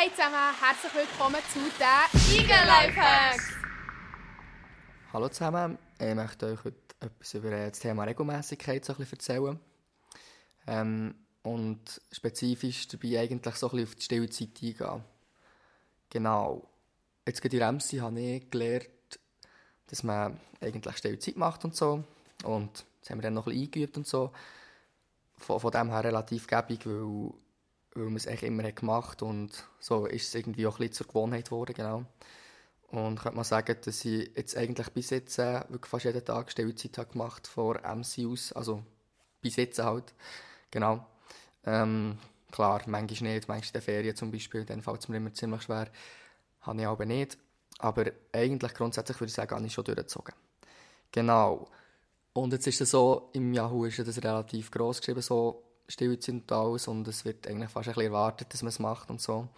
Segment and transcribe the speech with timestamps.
[0.00, 3.48] Hey zusammen, herzlich willkommen zu den Eagle Lifehacks!
[5.12, 9.60] Hallo zusammen, ich möchte euch heute etwas über das Thema Regelmäßigkeit so ein bisschen erzählen.
[10.68, 15.04] Ähm, und spezifisch dabei eigentlich so ein bisschen auf die Stillzeit eingehen.
[16.10, 16.70] Genau.
[17.26, 19.18] Jetzt gerade in Remsi habe ich gelernt,
[19.88, 22.04] dass man eigentlich Stillzeit macht und so.
[22.44, 24.30] Und das haben wir dann noch ein bisschen eingeübt und so.
[25.38, 27.32] Von, von dem her relativ gäbig, weil,
[27.94, 30.94] weil man es eigentlich immer hat gemacht und so ist es irgendwie auch ein bisschen
[30.94, 32.04] zur Gewohnheit geworden, genau.
[32.88, 36.50] Und könnte mal sagen, dass ich jetzt eigentlich bis jetzt äh, wirklich fast jeden Tag
[36.50, 38.82] Stillzeit habe gemacht vor MC aus, also
[39.42, 40.14] bis jetzt halt,
[40.70, 41.06] genau.
[41.64, 42.18] Ähm,
[42.50, 45.62] klar, manchmal nicht, manchmal in den Ferien zum Beispiel, dann fällt es mir immer ziemlich
[45.62, 45.90] schwer.
[46.60, 47.38] Habe ich aber nicht.
[47.78, 50.34] Aber eigentlich grundsätzlich würde ich sagen, habe ich schon durchgezogen.
[51.12, 51.68] Genau.
[52.32, 56.52] Und jetzt ist es so, im Yahoo ist das relativ gross geschrieben, so Stillzeit und
[56.52, 59.48] alles, und es wird eigentlich fast ein bisschen erwartet, dass man es macht und so.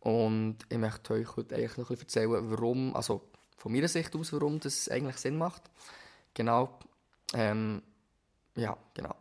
[0.00, 3.22] Und ich möchte euch heute eigentlich noch ein bisschen erzählen, warum, also
[3.56, 5.62] von meiner Sicht aus, warum das eigentlich Sinn macht.
[6.34, 6.78] Genau.
[7.34, 7.82] Ähm,
[8.56, 9.14] ja, genau.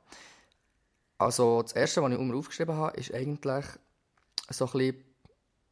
[1.17, 3.65] Also das Erste, was ich immer aufgeschrieben habe, ist eigentlich
[4.49, 5.03] so ein bisschen,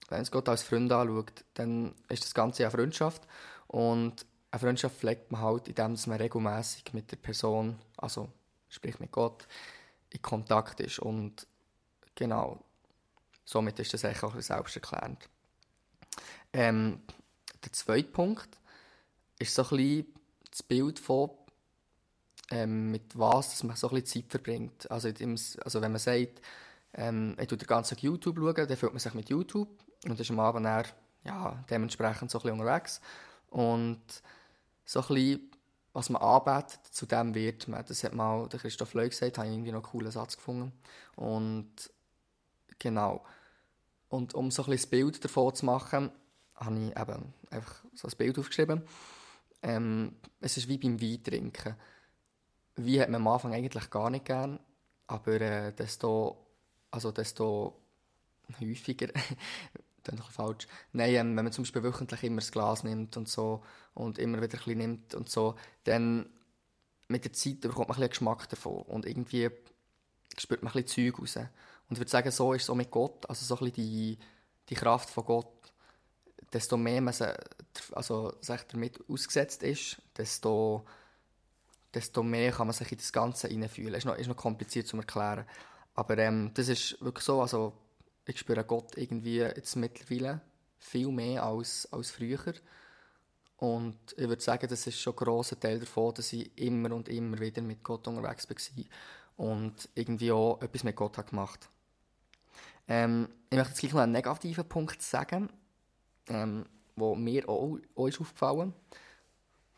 [0.10, 3.26] wenn es Gott als Freund anschaut, dann ist das Ganze eine Freundschaft.
[3.68, 8.30] Und eine Freundschaft pflegt man halt, indem man regelmäßig mit der Person, also
[8.70, 9.48] sprich mit Gott,
[10.10, 11.00] in Kontakt ist.
[11.00, 11.48] Und
[12.16, 12.64] genau,
[13.46, 15.30] somit ist das eigentlich auch selbsterklärend.
[16.54, 17.02] Ähm,
[17.64, 18.58] der zweite Punkt
[19.40, 20.14] ist so ein bisschen
[20.52, 21.30] das Bild von
[22.50, 24.90] ähm, mit was dass man so ein bisschen Zeit verbringt.
[24.90, 26.42] Also, also wenn man sagt,
[26.94, 29.70] ähm, ich schaue den ganzen Tag YouTube, schauen, dann fühlt man sich mit YouTube
[30.06, 30.86] und ist am Abend dann,
[31.24, 33.02] ja, dementsprechend so ein bisschen unterwegs.
[33.50, 34.02] Und
[34.86, 35.52] so ein bisschen,
[35.98, 37.84] was man arbeitet, zu dem wird man.
[37.84, 40.72] Das hat mal der Christoph Leu gesagt, habe ich irgendwie noch einen coolen Satz gefunden.
[41.16, 41.72] Und
[42.78, 43.26] genau.
[44.08, 46.12] Und um so ein bisschen das Bild davon zu machen,
[46.54, 48.84] habe ich eben einfach so ein Bild aufgeschrieben.
[49.64, 51.76] Ähm, es ist wie beim Weintrinken.
[52.76, 54.60] Wein hat man am Anfang eigentlich gar nicht gern,
[55.08, 56.46] aber äh, desto,
[56.92, 57.76] also desto
[58.62, 59.08] häufiger,
[60.16, 63.64] ist falsch, nein, ähm, wenn man zum Beispiel wöchentlich immer das Glas nimmt und so
[63.94, 66.30] und immer wieder ein bisschen nimmt und so, dann
[67.08, 69.50] mit der Zeit bekommt man ein bisschen Geschmack davon und irgendwie
[70.38, 71.36] spürt man ein bisschen Zeug raus.
[71.36, 74.20] Und ich würde sagen, so ist es auch mit Gott, also so ein bisschen die,
[74.70, 75.54] die Kraft von Gott.
[76.54, 77.14] Desto mehr man
[77.92, 80.86] also, sich damit ausgesetzt ist, desto
[81.94, 83.94] desto mehr kann man sich in das Ganze hineinfühlen.
[83.94, 85.46] Es ist noch, ist noch kompliziert zu erklären.
[85.96, 87.74] Aber ähm, das ist wirklich so, also
[88.28, 90.42] ich spüre Gott irgendwie jetzt mittlerweile
[90.80, 92.54] viel mehr als, als früher.
[93.58, 97.10] Und ich würde sagen, das ist schon ein grosser Teil davon, dass ich immer und
[97.10, 98.86] immer wieder mit Gott unterwegs war
[99.38, 101.68] und irgendwie auch etwas mit Gott habe gemacht
[102.88, 105.50] ähm, Ich möchte jetzt gleich noch einen negativen Punkt sagen,
[106.28, 106.66] ähm,
[106.96, 108.74] wo mir auch, auch ist aufgefallen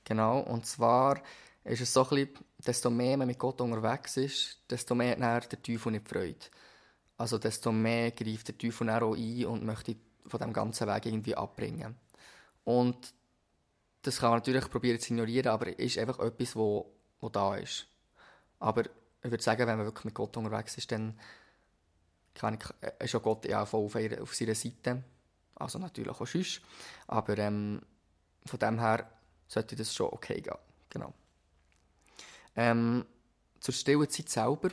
[0.04, 1.22] Genau, und zwar
[1.64, 5.52] ist es so ein bisschen, desto mehr man mit Gott unterwegs ist, desto mehr hat
[5.52, 6.48] der Teufel nicht Freude.
[7.20, 11.36] Also desto mehr greift der Teufel auch ein und möchte von dem ganzen Weg irgendwie
[11.36, 11.98] abbringen.
[12.64, 13.14] Und
[14.04, 17.58] das kann man natürlich probieren zu ignorieren, aber es ist einfach etwas, wo, wo da
[17.58, 17.88] ist.
[18.60, 21.20] Aber ich würde sagen, wenn man wirklich mit Gott unterwegs ist, dann
[22.36, 25.04] kann ich, äh, ist auch Gott ja voll auf, ihrer, auf seiner Seite.
[25.56, 26.62] Also natürlich auch sonst.
[27.08, 27.82] Aber ähm,
[28.46, 29.12] von dem her
[29.46, 30.56] sollte das schon okay gehen.
[30.90, 31.14] Genau.
[32.56, 33.06] Ähm,
[33.60, 34.70] zur Stillezeit selber,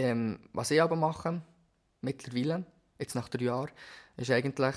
[0.00, 1.42] ähm, was ich aber mache,
[2.00, 2.64] mittlerweile,
[2.98, 3.70] jetzt nach drei Jahren,
[4.16, 4.74] ist eigentlich,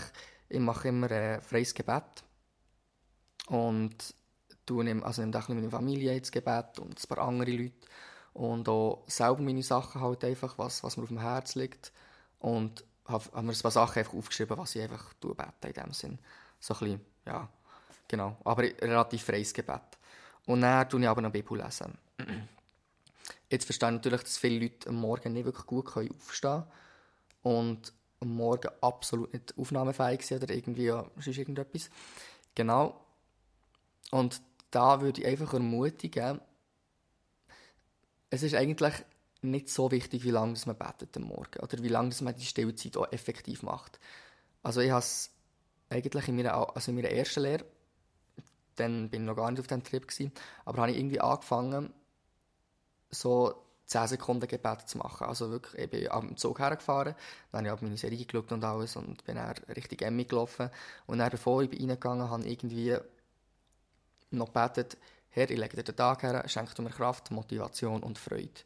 [0.50, 2.24] ich mache immer ein freies Gebet
[3.48, 4.14] und
[4.70, 7.88] nehme, also nehme auch meine Familie ins Gebet und ein paar andere Leute
[8.34, 11.92] und auch selber meine Sachen halt einfach, was, was mir auf dem Herz liegt
[12.40, 15.94] und habe hab mir ein paar Sachen einfach aufgeschrieben, was ich einfach bete in dem
[15.94, 16.20] Sinn.
[16.60, 17.50] So ein bisschen, ja,
[18.08, 19.82] genau, aber relativ freies Gebet.
[20.46, 21.98] Und dann tue ich aber noch Bibel lesen.
[23.50, 26.66] Jetzt verstehe ich natürlich, dass viele Leute am Morgen nicht wirklich gut aufstehen können
[27.44, 31.90] und am Morgen absolut nicht aufnahmefähig sind oder irgendwie ja, sonst irgendetwas.
[32.56, 33.06] Genau.
[34.12, 34.42] Und
[34.72, 36.40] da würde ich einfach ermutigen,
[38.30, 38.94] es ist eigentlich
[39.42, 42.98] nicht so wichtig, wie lange man betet am Morgen oder wie lange man die Stillzeit
[42.98, 44.00] auch effektiv macht.
[44.64, 45.30] Also ich habe es
[45.90, 47.66] eigentlich in meiner, also in meiner ersten Lehre
[48.76, 50.32] dann bin ich noch gar nicht auf diesem Trip gewesen,
[50.66, 51.94] aber habe ich irgendwie angefangen,
[53.14, 55.28] so 10 Sekunden Gebet zu machen.
[55.28, 57.16] Also wirklich, ich bin am Zug hergefahren,
[57.52, 60.70] dann habe ich meine Serie geschaut und alles und bin dann richtig Emmy gelaufen.
[61.06, 62.98] Und dann, bevor ich reingegangen bin, habe ich irgendwie
[64.32, 64.98] noch gebetet,
[65.30, 68.62] Herr, ich lege dir den Tag her, schenk du mir Kraft, Motivation und Freude.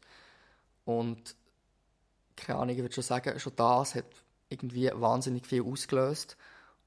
[0.84, 1.34] Und
[2.36, 4.04] keine Ahnung, ich würde schon sagen, schon das hat
[4.48, 6.36] irgendwie wahnsinnig viel ausgelöst.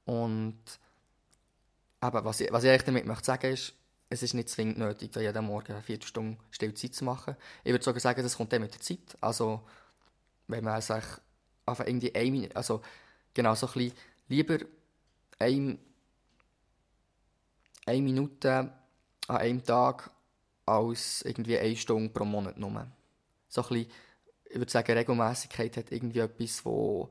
[0.04, 0.58] Und
[2.02, 3.74] eben, was ich, was ich eigentlich damit möchte sagen ist,
[4.12, 7.34] es ist nicht zwingend nötig, jeden Morgen eine Viertelstunde Stillzeit zu machen.
[7.64, 9.16] Ich würde sogar sagen, das kommt dann mit der Zeit.
[9.22, 9.62] Also,
[10.48, 11.02] wenn man sich
[11.64, 12.82] einfach irgendwie eine, also
[13.32, 13.92] genau so ein bisschen
[14.28, 14.58] lieber
[15.38, 15.78] ein,
[17.86, 18.72] eine Minute
[19.28, 20.10] an einem Tag
[20.66, 22.86] als irgendwie eine Stunde pro Monat nur.
[23.48, 23.90] So ein bisschen,
[24.44, 27.10] ich würde sagen, Regelmäßigkeit hat irgendwie etwas, wo,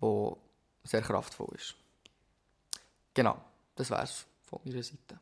[0.00, 0.38] wo
[0.82, 1.74] sehr kraftvoll ist.
[3.12, 3.38] Genau,
[3.74, 5.20] das wäre es von meiner Seite.